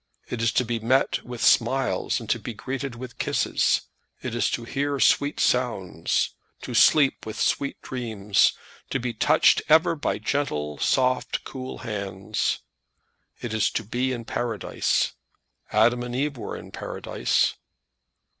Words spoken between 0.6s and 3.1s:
be met with smiles, and to be greeted